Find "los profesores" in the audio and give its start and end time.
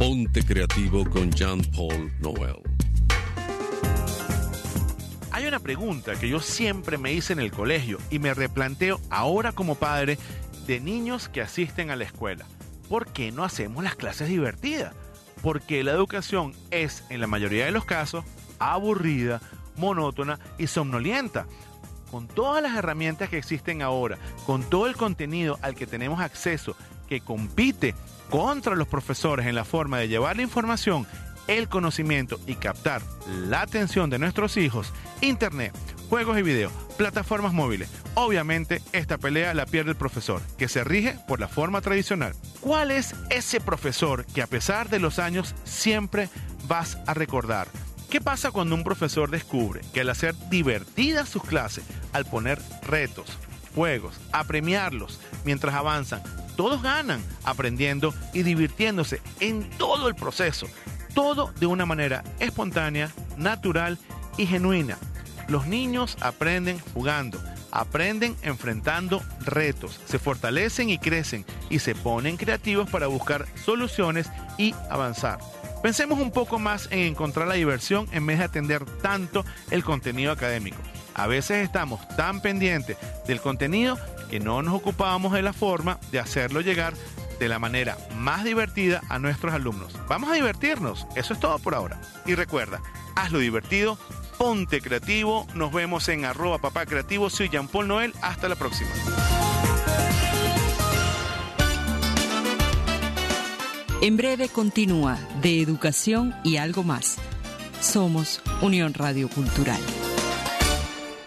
28.76-29.46